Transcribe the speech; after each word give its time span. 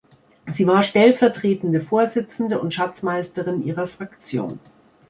Sie 0.47 0.65
war 0.65 0.81
stellvertretende 0.81 1.79
Vorsitzende 1.79 2.59
und 2.59 2.73
Schatzmeisterin 2.73 3.61
ihrer 3.63 3.85
Fraktion. 3.85 4.59